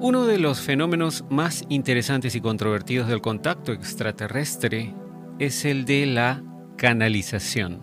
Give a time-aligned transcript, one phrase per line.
[0.00, 4.94] Uno de los fenómenos más interesantes y controvertidos del contacto extraterrestre
[5.38, 6.42] es el de la
[6.76, 7.80] canalización.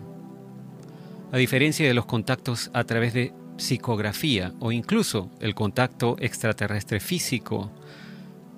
[1.32, 7.70] A diferencia de los contactos a través de psicografía o incluso el contacto extraterrestre físico,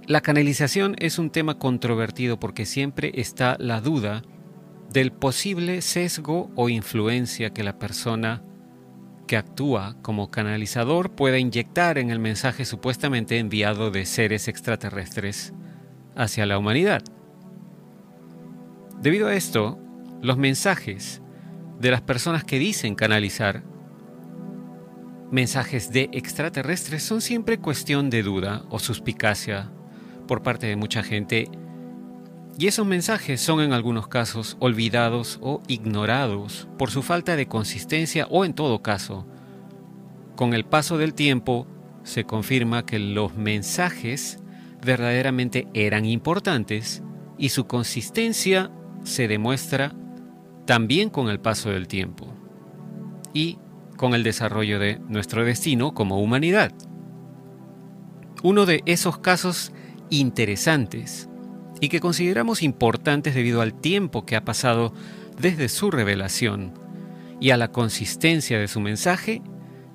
[0.06, 4.22] la canalización es un tema controvertido porque siempre está la duda
[4.92, 8.42] del posible sesgo o influencia que la persona
[9.26, 15.52] que actúa como canalizador pueda inyectar en el mensaje supuestamente enviado de seres extraterrestres
[16.16, 17.02] hacia la humanidad.
[19.00, 19.78] Debido a esto,
[20.20, 21.22] los mensajes
[21.80, 23.62] de las personas que dicen canalizar
[25.32, 29.72] mensajes de extraterrestres son siempre cuestión de duda o suspicacia
[30.28, 31.50] por parte de mucha gente
[32.58, 38.26] y esos mensajes son en algunos casos olvidados o ignorados por su falta de consistencia
[38.30, 39.26] o en todo caso,
[40.36, 41.66] con el paso del tiempo
[42.02, 44.38] se confirma que los mensajes
[44.84, 47.02] verdaderamente eran importantes
[47.38, 48.70] y su consistencia
[49.02, 49.94] se demuestra
[50.66, 52.34] también con el paso del tiempo.
[53.32, 53.58] Y
[54.02, 56.72] con el desarrollo de nuestro destino como humanidad.
[58.42, 59.70] Uno de esos casos
[60.10, 61.28] interesantes
[61.80, 64.92] y que consideramos importantes debido al tiempo que ha pasado
[65.40, 66.74] desde su revelación
[67.38, 69.40] y a la consistencia de su mensaje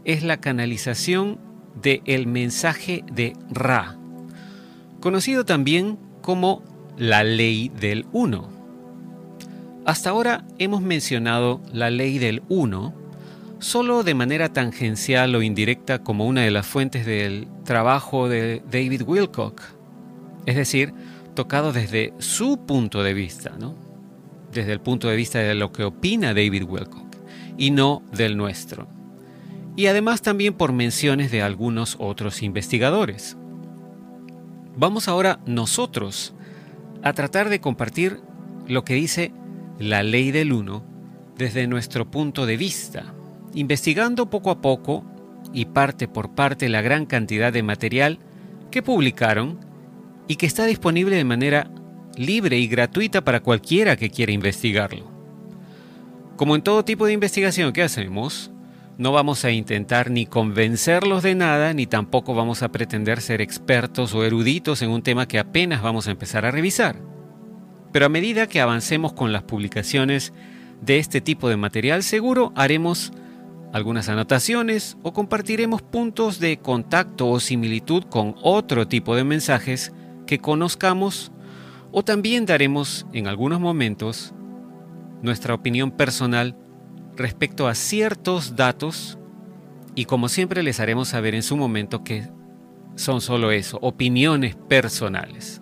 [0.05, 1.41] es la canalización
[1.75, 3.99] del el mensaje de Ra,
[5.01, 6.63] conocido también como
[6.95, 8.47] la ley del uno.
[9.85, 12.96] Hasta ahora hemos mencionado la ley del uno
[13.59, 19.03] solo de manera tangencial o indirecta como una de las fuentes del trabajo de David
[19.03, 19.61] Wilcock,
[20.45, 20.93] es decir,
[21.33, 23.75] tocado desde su punto de vista, ¿no?
[24.51, 27.15] desde el punto de vista de lo que opina David Wilcock
[27.57, 28.87] y no del nuestro.
[29.75, 33.37] Y además también por menciones de algunos otros investigadores.
[34.75, 36.33] Vamos ahora nosotros
[37.03, 38.19] a tratar de compartir
[38.67, 39.31] lo que dice
[39.79, 40.83] la ley del uno
[41.37, 43.13] desde nuestro punto de vista
[43.53, 45.03] investigando poco a poco
[45.53, 48.19] y parte por parte la gran cantidad de material
[48.71, 49.59] que publicaron
[50.27, 51.69] y que está disponible de manera
[52.15, 55.09] libre y gratuita para cualquiera que quiera investigarlo.
[56.35, 58.51] Como en todo tipo de investigación que hacemos,
[58.97, 64.13] no vamos a intentar ni convencerlos de nada, ni tampoco vamos a pretender ser expertos
[64.13, 66.97] o eruditos en un tema que apenas vamos a empezar a revisar.
[67.91, 70.33] Pero a medida que avancemos con las publicaciones
[70.81, 73.13] de este tipo de material, seguro haremos
[73.77, 79.93] algunas anotaciones o compartiremos puntos de contacto o similitud con otro tipo de mensajes
[80.25, 81.31] que conozcamos
[81.91, 84.33] o también daremos en algunos momentos
[85.21, 86.57] nuestra opinión personal
[87.15, 89.17] respecto a ciertos datos
[89.95, 92.27] y como siempre les haremos saber en su momento que
[92.95, 95.61] son solo eso, opiniones personales.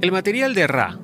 [0.00, 0.98] El material de Ra,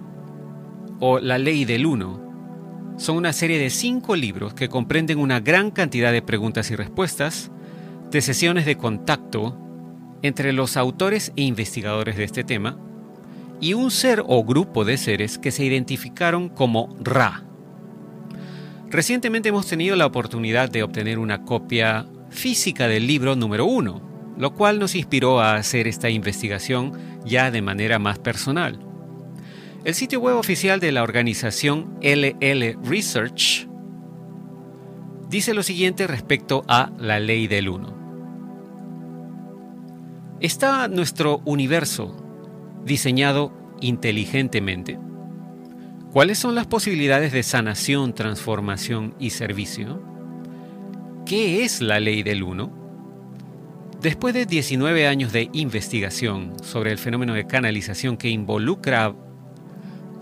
[0.98, 5.70] o la ley del uno, son una serie de cinco libros que comprenden una gran
[5.70, 7.50] cantidad de preguntas y respuestas,
[8.10, 9.56] de sesiones de contacto
[10.22, 12.78] entre los autores e investigadores de este tema,
[13.60, 17.44] y un ser o grupo de seres que se identificaron como Ra.
[18.90, 24.02] Recientemente hemos tenido la oportunidad de obtener una copia física del libro número uno,
[24.36, 28.78] lo cual nos inspiró a hacer esta investigación ya de manera más personal.
[29.84, 33.66] El sitio web oficial de la organización LL Research
[35.28, 38.00] dice lo siguiente respecto a la ley del 1.
[40.40, 42.16] ¿Está nuestro universo
[42.84, 44.98] diseñado inteligentemente?
[46.12, 50.02] ¿Cuáles son las posibilidades de sanación, transformación y servicio?
[51.24, 52.79] ¿Qué es la ley del uno?
[54.02, 59.14] Después de 19 años de investigación sobre el fenómeno de canalización que involucra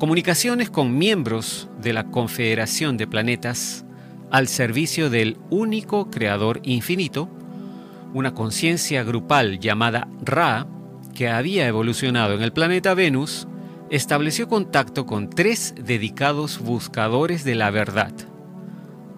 [0.01, 3.85] comunicaciones con miembros de la Confederación de Planetas
[4.33, 7.29] al servicio del único creador infinito,
[8.15, 10.67] una conciencia grupal llamada Ra,
[11.15, 13.47] que había evolucionado en el planeta Venus,
[13.91, 18.13] estableció contacto con tres dedicados buscadores de la verdad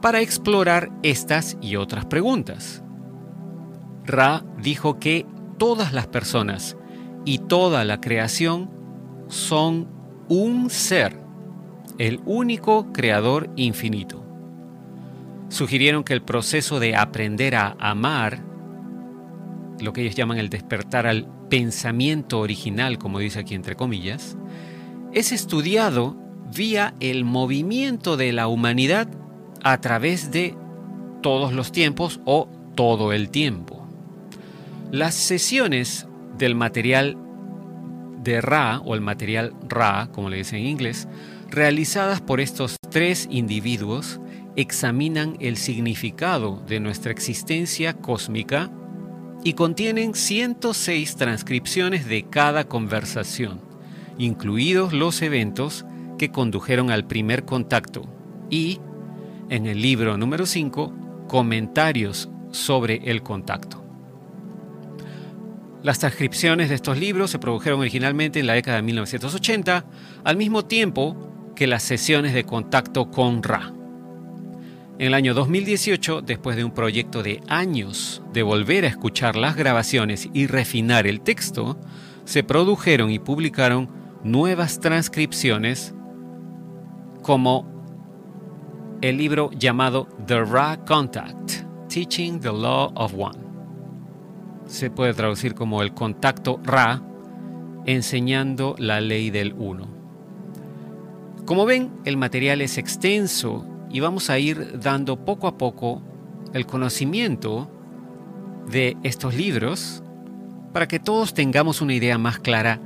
[0.02, 2.82] para explorar estas y otras preguntas.
[4.10, 5.26] Ra dijo que
[5.58, 6.76] todas las personas
[7.24, 8.70] y toda la creación
[9.28, 9.88] son
[10.28, 11.16] un ser,
[11.98, 14.24] el único creador infinito.
[15.48, 18.42] Sugirieron que el proceso de aprender a amar
[19.80, 24.36] lo que ellos llaman el despertar al pensamiento original, como dice aquí entre comillas,
[25.12, 26.16] es estudiado
[26.54, 29.08] vía el movimiento de la humanidad
[29.62, 30.54] a través de
[31.22, 33.79] todos los tiempos o todo el tiempo.
[34.92, 37.16] Las sesiones del material
[38.24, 41.06] de Ra o el material Ra, como le dicen en inglés,
[41.48, 44.20] realizadas por estos tres individuos,
[44.56, 48.68] examinan el significado de nuestra existencia cósmica
[49.44, 53.60] y contienen 106 transcripciones de cada conversación,
[54.18, 55.86] incluidos los eventos
[56.18, 58.02] que condujeron al primer contacto
[58.50, 58.80] y,
[59.50, 63.89] en el libro número 5, comentarios sobre el contacto.
[65.82, 69.86] Las transcripciones de estos libros se produjeron originalmente en la década de 1980,
[70.24, 73.72] al mismo tiempo que las sesiones de contacto con Ra.
[74.98, 79.56] En el año 2018, después de un proyecto de años de volver a escuchar las
[79.56, 81.80] grabaciones y refinar el texto,
[82.24, 83.88] se produjeron y publicaron
[84.22, 85.94] nuevas transcripciones
[87.22, 87.66] como
[89.00, 91.52] el libro llamado The Ra Contact,
[91.88, 93.49] Teaching the Law of One.
[94.70, 97.02] Se puede traducir como el contacto Ra,
[97.86, 99.88] enseñando la ley del uno.
[101.44, 106.02] Como ven, el material es extenso y vamos a ir dando poco a poco
[106.54, 107.68] el conocimiento
[108.70, 110.04] de estos libros
[110.72, 112.78] para que todos tengamos una idea más clara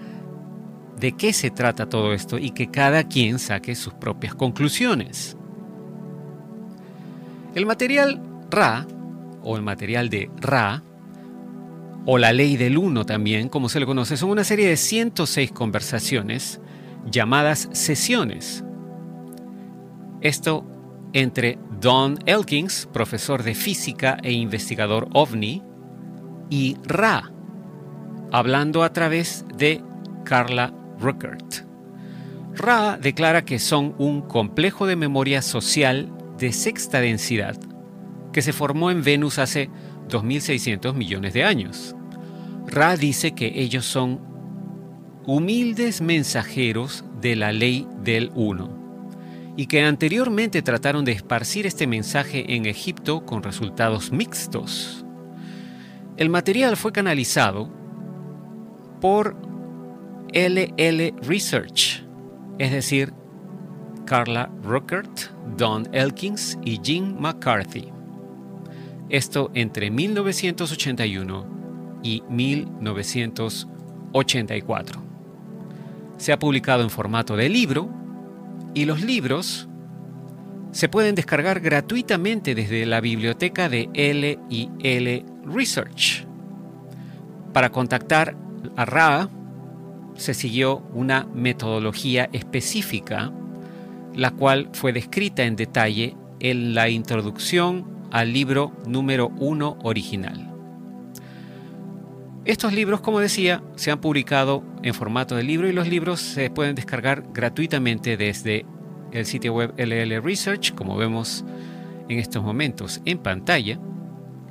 [0.98, 5.36] de qué se trata todo esto y que cada quien saque sus propias conclusiones.
[7.54, 8.86] El material Ra,
[9.42, 10.82] o el material de Ra,
[12.06, 15.52] o la ley del uno también, como se le conoce, son una serie de 106
[15.52, 16.60] conversaciones
[17.10, 18.64] llamadas sesiones.
[20.20, 20.66] Esto
[21.12, 25.62] entre Don Elkins, profesor de física e investigador ovni,
[26.50, 27.32] y Ra,
[28.32, 29.82] hablando a través de
[30.24, 31.66] Carla Ruckert.
[32.54, 37.58] Ra declara que son un complejo de memoria social de sexta densidad
[38.34, 39.70] que se formó en Venus hace
[40.14, 41.96] 2.600 millones de años.
[42.66, 44.20] Ra dice que ellos son
[45.26, 48.84] humildes mensajeros de la ley del uno
[49.56, 55.04] y que anteriormente trataron de esparcir este mensaje en Egipto con resultados mixtos.
[56.16, 57.70] El material fue canalizado
[59.00, 59.36] por
[60.32, 62.04] LL Research,
[62.58, 63.12] es decir,
[64.06, 67.93] Carla Ruckert, Don Elkins y Jim McCarthy.
[69.08, 71.46] Esto entre 1981
[72.02, 75.02] y 1984.
[76.16, 77.88] Se ha publicado en formato de libro
[78.74, 79.68] y los libros
[80.70, 86.26] se pueden descargar gratuitamente desde la biblioteca de LIL Research.
[87.52, 88.36] Para contactar
[88.76, 89.28] a Ra
[90.16, 93.32] se siguió una metodología específica,
[94.14, 100.48] la cual fue descrita en detalle en la introducción al libro número 1 original.
[102.44, 106.48] Estos libros, como decía, se han publicado en formato de libro y los libros se
[106.48, 108.66] pueden descargar gratuitamente desde
[109.10, 111.44] el sitio web LL Research, como vemos
[112.08, 113.80] en estos momentos en pantalla.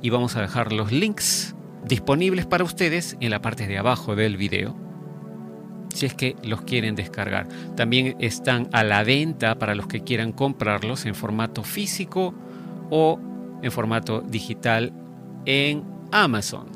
[0.02, 1.56] Y vamos a dejar los links
[1.86, 4.76] disponibles para ustedes en la parte de abajo del video,
[5.94, 7.48] si es que los quieren descargar.
[7.76, 12.34] También están a la venta para los que quieran comprarlos en formato físico
[12.90, 13.18] o
[13.64, 14.92] en formato digital
[15.46, 16.66] en Amazon.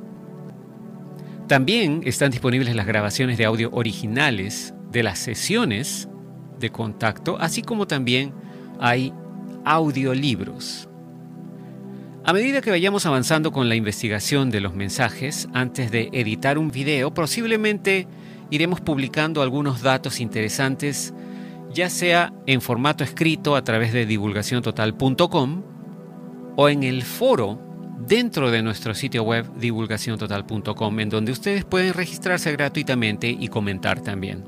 [1.47, 6.09] También están disponibles las grabaciones de audio originales de las sesiones
[6.59, 8.33] de contacto, así como también
[8.81, 9.13] hay
[9.65, 10.89] audiolibros.
[12.25, 16.71] A medida que vayamos avanzando con la investigación de los mensajes, antes de editar un
[16.71, 18.07] video, posiblemente
[18.51, 21.15] iremos publicando algunos datos interesantes,
[21.73, 25.78] ya sea en formato escrito a través de divulgaciontotal.com
[26.61, 27.57] o en el foro
[28.01, 34.45] dentro de nuestro sitio web divulgaciontotal.com, en donde ustedes pueden registrarse gratuitamente y comentar también.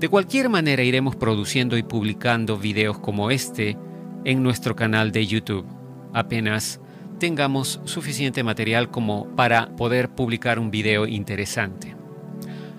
[0.00, 3.76] De cualquier manera iremos produciendo y publicando videos como este
[4.24, 5.64] en nuestro canal de YouTube,
[6.12, 6.80] apenas
[7.20, 11.94] tengamos suficiente material como para poder publicar un video interesante.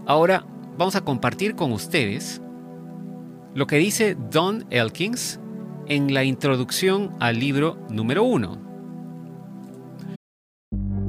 [0.05, 0.45] Ahora
[0.77, 2.41] vamos a compartir con ustedes
[3.55, 5.39] lo que dice Don Elkins
[5.89, 8.69] en la introducción al libro número 1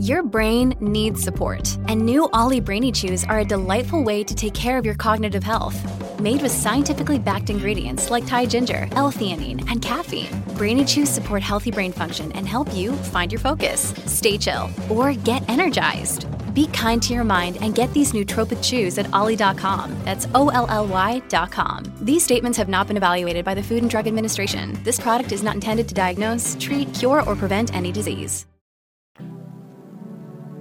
[0.01, 4.55] Your brain needs support, and new Ollie Brainy Chews are a delightful way to take
[4.55, 5.77] care of your cognitive health.
[6.19, 11.71] Made with scientifically backed ingredients like Thai ginger, L-theanine, and caffeine, Brainy Chews support healthy
[11.71, 16.25] brain function and help you find your focus, stay chill, or get energized.
[16.55, 19.95] Be kind to your mind and get these nootropic chews at ollie.com.
[20.05, 21.85] That's O-L-L-Y.com.
[22.01, 24.79] These statements have not been evaluated by the Food and Drug Administration.
[24.85, 28.47] This product is not intended to diagnose, treat, cure, or prevent any disease.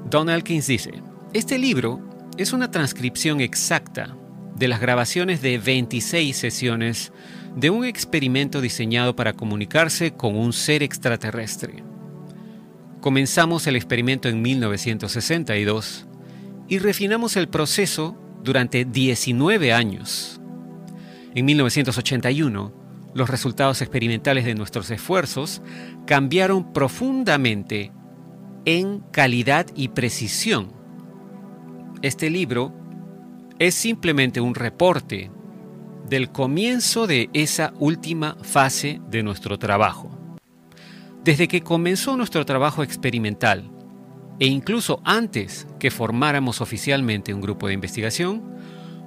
[0.10, 1.04] Don Elkins dice,
[1.34, 2.02] este libro
[2.38, 4.16] es una transcripción exacta
[4.56, 7.12] de las grabaciones de 26 sesiones
[7.56, 11.84] de un experimento diseñado para comunicarse con un ser extraterrestre.
[13.02, 16.06] Comenzamos el experimento en 1962
[16.68, 20.42] y refinamos el proceso durante 19 años.
[21.34, 22.74] En 1981,
[23.14, 25.62] los resultados experimentales de nuestros esfuerzos
[26.06, 27.94] cambiaron profundamente
[28.66, 30.74] en calidad y precisión.
[32.02, 32.74] Este libro
[33.60, 35.32] es simplemente un reporte
[36.10, 40.19] del comienzo de esa última fase de nuestro trabajo.
[41.24, 43.70] Desde que comenzó nuestro trabajo experimental,
[44.40, 48.42] e incluso antes que formáramos oficialmente un grupo de investigación,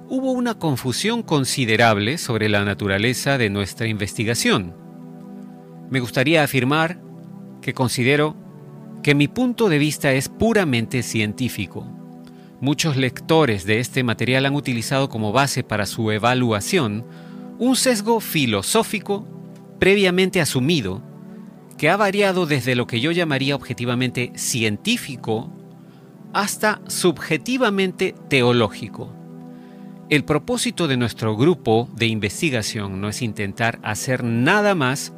[0.09, 4.75] hubo una confusión considerable sobre la naturaleza de nuestra investigación.
[5.89, 7.01] Me gustaría afirmar
[7.61, 8.35] que considero
[9.01, 11.87] que mi punto de vista es puramente científico.
[12.61, 17.05] Muchos lectores de este material han utilizado como base para su evaluación
[17.57, 19.27] un sesgo filosófico
[19.79, 21.01] previamente asumido
[21.83, 25.51] que ha variado desde lo que yo llamaría objetivamente científico
[26.31, 29.13] hasta subjetivamente teológico.
[30.09, 35.11] El propósito de nuestro grupo de investigación no es intentar hacer nada más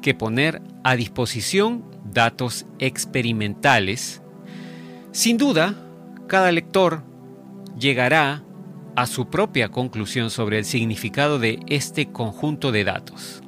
[0.00, 4.22] que poner a disposición datos experimentales,
[5.12, 5.74] sin duda,
[6.26, 7.02] cada lector
[7.78, 8.44] llegará
[8.96, 13.42] a su propia conclusión sobre el significado de este conjunto de datos.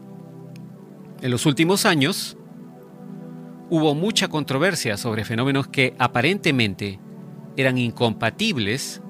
[1.23, 2.37] En los últimos años,
[3.71, 6.99] hubo mucha controversia sobre fenómenos que aparentemente
[7.57, 9.01] eran incompatibles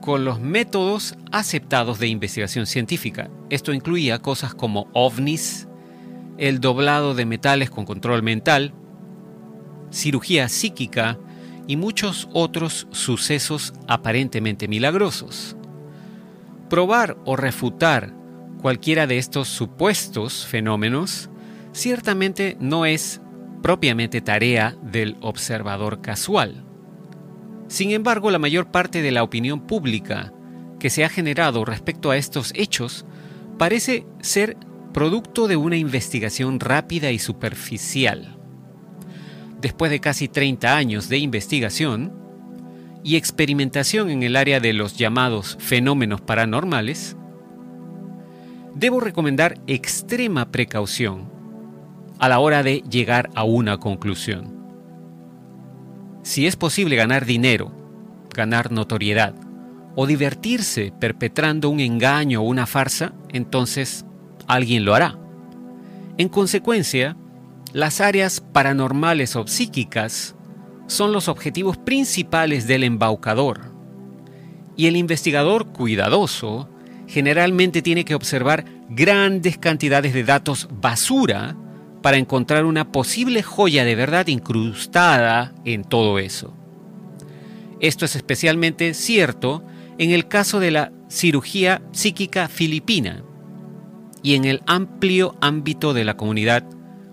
[0.00, 3.28] con los métodos aceptados de investigación científica.
[3.50, 5.66] Esto incluía cosas como ovnis,
[6.38, 8.72] el doblado de metales con control mental,
[9.90, 11.18] cirugía psíquica
[11.66, 15.56] y muchos otros sucesos aparentemente milagrosos.
[16.70, 18.14] Probar o refutar
[18.62, 21.30] cualquiera de estos supuestos fenómenos
[21.72, 23.20] ciertamente no es
[23.66, 26.62] propiamente tarea del observador casual.
[27.66, 30.32] Sin embargo, la mayor parte de la opinión pública
[30.78, 33.06] que se ha generado respecto a estos hechos
[33.58, 34.56] parece ser
[34.94, 38.38] producto de una investigación rápida y superficial.
[39.60, 42.12] Después de casi 30 años de investigación
[43.02, 47.16] y experimentación en el área de los llamados fenómenos paranormales,
[48.76, 51.35] debo recomendar extrema precaución
[52.18, 54.56] a la hora de llegar a una conclusión.
[56.22, 57.72] Si es posible ganar dinero,
[58.34, 59.34] ganar notoriedad
[59.94, 64.04] o divertirse perpetrando un engaño o una farsa, entonces
[64.46, 65.18] alguien lo hará.
[66.18, 67.16] En consecuencia,
[67.72, 70.34] las áreas paranormales o psíquicas
[70.86, 73.72] son los objetivos principales del embaucador.
[74.76, 76.68] Y el investigador cuidadoso
[77.06, 81.56] generalmente tiene que observar grandes cantidades de datos basura
[82.06, 86.54] para encontrar una posible joya de verdad incrustada en todo eso.
[87.80, 89.64] Esto es especialmente cierto
[89.98, 93.24] en el caso de la cirugía psíquica filipina,
[94.22, 96.62] y en el amplio ámbito de la comunidad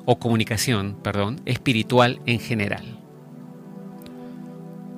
[0.05, 2.99] o comunicación, perdón, espiritual en general.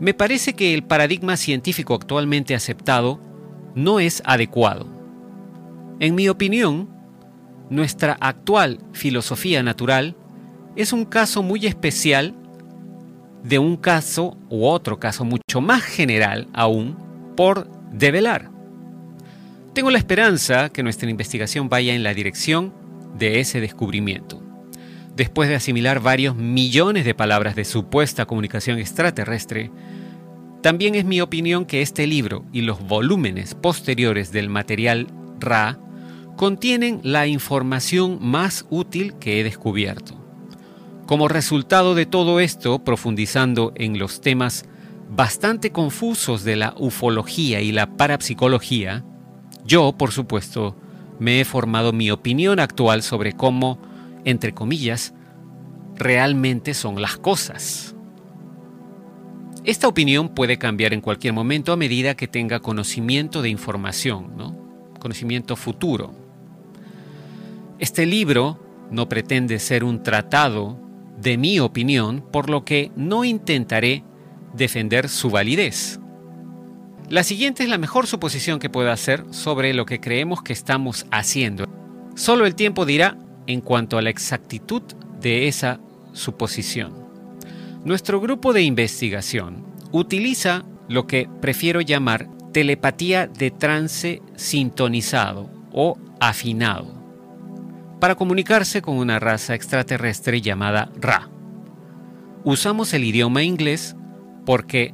[0.02, 3.22] Me parece que el paradigma científico actualmente aceptado
[3.76, 4.88] no es adecuado.
[6.02, 6.90] En mi opinión,
[7.70, 10.16] nuestra actual filosofía natural
[10.76, 12.36] es un caso muy especial
[13.44, 16.98] de un caso u otro caso mucho más general aún
[17.38, 18.50] por develar.
[19.74, 22.74] Tengo la esperanza que nuestra investigación vaya en la dirección
[23.18, 24.42] de ese descubrimiento.
[25.16, 29.72] Después de asimilar varios millones de palabras de supuesta comunicación extraterrestre,
[30.62, 35.08] también es mi opinión que este libro y los volúmenes posteriores del material
[35.40, 35.78] Ra
[36.36, 40.16] contienen la información más útil que he descubierto.
[41.06, 44.66] Como resultado de todo esto, profundizando en los temas
[45.10, 49.06] bastante confusos de la ufología y la parapsicología,
[49.66, 50.76] yo, por supuesto,
[51.20, 53.80] me he formado mi opinión actual sobre cómo,
[54.26, 55.14] entre comillas,
[55.96, 57.96] realmente son las cosas.
[59.64, 64.66] Esta opinión puede cambiar en cualquier momento a medida que tenga conocimiento de información, ¿no?
[65.06, 66.25] conocimiento futuro.
[67.78, 68.58] Este libro
[68.90, 70.80] no pretende ser un tratado
[71.20, 74.04] de mi opinión, por lo que no intentaré
[74.54, 76.00] defender su validez.
[77.10, 81.06] La siguiente es la mejor suposición que puedo hacer sobre lo que creemos que estamos
[81.12, 81.66] haciendo.
[82.16, 84.84] Solo el tiempo dirá en cuanto a la exactitud
[85.20, 85.82] de esa
[86.14, 86.94] suposición.
[87.84, 96.95] Nuestro grupo de investigación utiliza lo que prefiero llamar telepatía de trance sintonizado o afinado
[98.00, 101.30] para comunicarse con una raza extraterrestre llamada Ra.
[102.44, 103.96] Usamos el idioma inglés
[104.46, 104.94] porque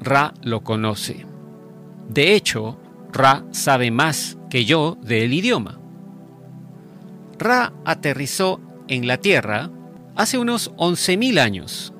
[0.00, 1.26] Ra lo conoce.
[2.08, 2.78] De hecho,
[3.12, 5.80] Ra sabe más que yo del idioma.
[7.38, 9.70] Ra aterrizó en la Tierra
[10.14, 11.92] hace unos 11.000 años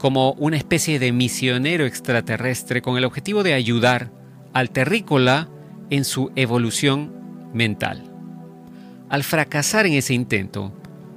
[0.00, 4.10] como una especie de misionero extraterrestre con el objetivo de ayudar
[4.54, 5.48] al terrícola
[5.90, 7.12] en su evolución
[7.52, 8.09] mental.
[9.10, 10.72] Al fracasar en ese intento,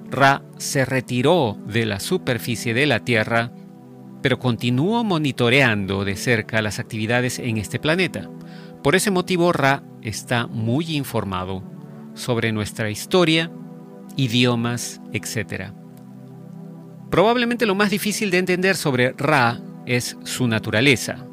[0.10, 3.52] Ra se retiró de la superficie de la Tierra,
[4.24, 8.32] pero continuó monitoreando de cerca las actividades en este planeta.
[8.82, 11.63] Por ese motivo, Ra está muy informado
[12.15, 13.52] sobre nuestra historia,
[14.17, 15.72] idiomas, etc.
[17.12, 21.28] Probablemente lo más difícil de entender sobre Ra es su naturaleza.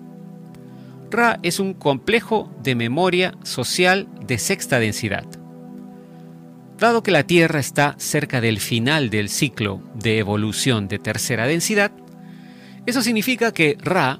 [1.10, 5.39] Ra es un complejo de memoria social de sexta densidad.
[6.80, 11.92] Dado que la Tierra está cerca del final del ciclo de evolución de tercera densidad,
[12.86, 14.18] eso significa que Ra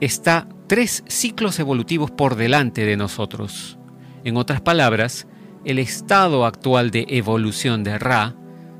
[0.00, 3.78] está tres ciclos evolutivos por delante de nosotros.
[4.24, 5.26] En otras palabras,
[5.66, 8.34] el estado actual de evolución de Ra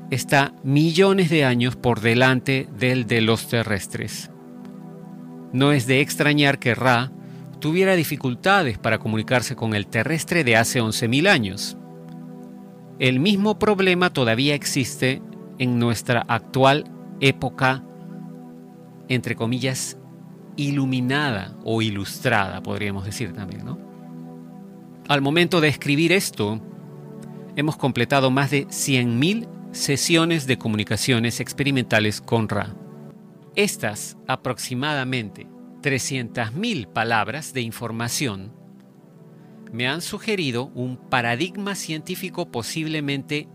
[0.09, 4.31] está millones de años por delante del de los terrestres.
[5.53, 7.11] No es de extrañar que Ra
[7.59, 11.77] tuviera dificultades para comunicarse con el terrestre de hace 11.000 años.
[13.01, 15.23] El mismo problema todavía existe
[15.57, 16.85] en nuestra actual
[17.19, 17.83] época,
[19.07, 19.97] entre comillas,
[20.55, 23.65] iluminada o ilustrada, podríamos decir también.
[25.07, 26.61] Al momento de escribir esto,
[27.55, 32.75] hemos completado más de 100.000 sesiones de comunicaciones experimentales con Ra.
[33.55, 35.47] Estas aproximadamente
[35.81, 38.60] 300.000 palabras de información
[39.71, 43.47] me han sugerido un paradigma científico posiblemente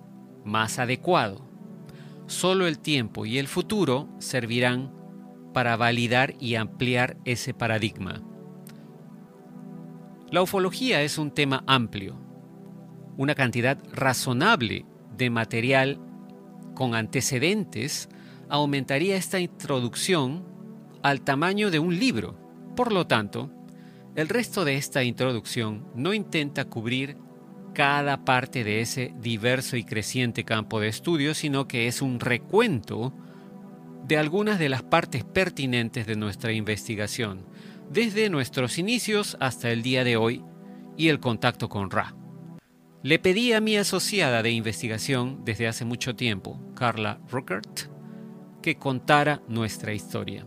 [0.44, 1.46] más adecuado.
[2.26, 4.92] Solo el tiempo y el futuro servirán
[5.52, 8.22] para validar y ampliar ese paradigma.
[10.30, 12.18] La ufología es un tema amplio.
[13.16, 14.84] Una cantidad razonable
[15.16, 16.00] de material
[16.74, 18.08] con antecedentes
[18.48, 20.44] aumentaría esta introducción
[21.02, 22.36] al tamaño de un libro.
[22.74, 23.50] Por lo tanto,
[24.16, 27.18] el resto de esta introducción no intenta cubrir
[27.74, 33.12] cada parte de ese diverso y creciente campo de estudio, sino que es un recuento
[34.08, 37.44] de algunas de las partes pertinentes de nuestra investigación,
[37.90, 40.42] desde nuestros inicios hasta el día de hoy
[40.96, 42.16] y el contacto con Ra.
[43.02, 47.90] Le pedí a mi asociada de investigación desde hace mucho tiempo, Carla Ruckert,
[48.62, 50.46] que contara nuestra historia.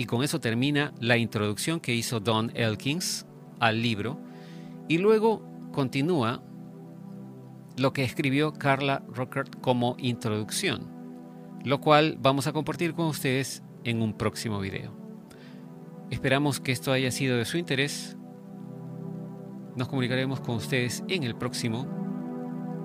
[0.00, 3.26] Y con eso termina la introducción que hizo Don Elkins
[3.58, 4.18] al libro.
[4.88, 6.42] Y luego continúa
[7.76, 10.86] lo que escribió Carla Rockert como introducción,
[11.66, 14.96] lo cual vamos a compartir con ustedes en un próximo video.
[16.08, 18.16] Esperamos que esto haya sido de su interés.
[19.76, 21.86] Nos comunicaremos con ustedes en el próximo.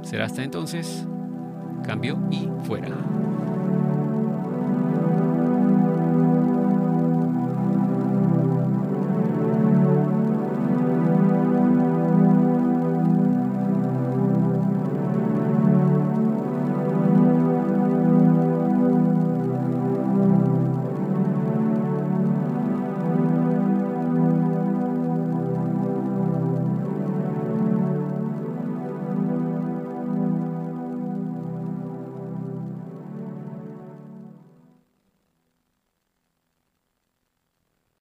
[0.01, 1.07] Será hasta entonces.
[1.81, 2.89] Cambio y fuera.